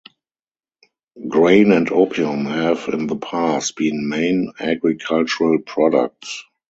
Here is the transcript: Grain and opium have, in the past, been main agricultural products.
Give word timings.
Grain 1.27 1.71
and 1.71 1.91
opium 1.91 2.45
have, 2.47 2.89
in 2.91 3.05
the 3.05 3.17
past, 3.17 3.75
been 3.75 4.09
main 4.09 4.51
agricultural 4.59 5.59
products. 5.59 6.43